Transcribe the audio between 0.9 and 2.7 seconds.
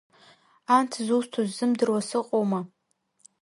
зусҭоу сзымдыруа сыҟоума…